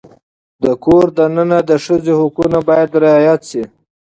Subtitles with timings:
[0.63, 3.63] د کور دننه د ښځې حقونه باید رعایت شي.